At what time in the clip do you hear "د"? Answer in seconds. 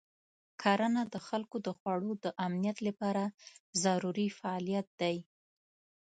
1.13-1.15, 1.67-1.69, 2.23-2.25